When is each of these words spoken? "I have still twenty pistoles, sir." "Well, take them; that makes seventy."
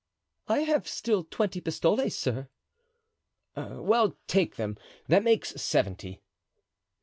"I 0.47 0.61
have 0.61 0.87
still 0.87 1.23
twenty 1.23 1.61
pistoles, 1.61 2.17
sir." 2.17 2.49
"Well, 3.55 4.17
take 4.25 4.55
them; 4.55 4.77
that 5.07 5.23
makes 5.23 5.61
seventy." 5.61 6.23